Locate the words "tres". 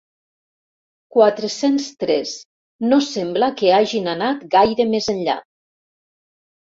2.03-2.33